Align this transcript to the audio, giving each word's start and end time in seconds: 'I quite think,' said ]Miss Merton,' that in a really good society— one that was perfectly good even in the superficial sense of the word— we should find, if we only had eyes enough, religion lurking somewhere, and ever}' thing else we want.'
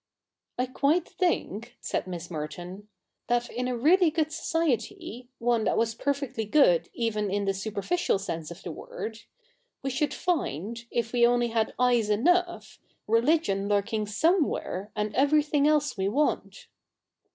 'I 0.57 0.65
quite 0.65 1.07
think,' 1.07 1.77
said 1.79 2.07
]Miss 2.07 2.31
Merton,' 2.31 2.87
that 3.27 3.51
in 3.51 3.67
a 3.67 3.77
really 3.77 4.09
good 4.09 4.31
society— 4.33 5.29
one 5.37 5.63
that 5.65 5.77
was 5.77 5.93
perfectly 5.93 6.43
good 6.43 6.89
even 6.93 7.29
in 7.29 7.45
the 7.45 7.53
superficial 7.53 8.17
sense 8.17 8.49
of 8.49 8.63
the 8.63 8.71
word— 8.71 9.19
we 9.83 9.91
should 9.91 10.11
find, 10.11 10.85
if 10.89 11.13
we 11.13 11.23
only 11.23 11.49
had 11.49 11.75
eyes 11.77 12.09
enough, 12.09 12.79
religion 13.07 13.67
lurking 13.67 14.07
somewhere, 14.07 14.91
and 14.95 15.13
ever}' 15.13 15.39
thing 15.43 15.67
else 15.67 15.95
we 15.95 16.07
want.' 16.09 16.65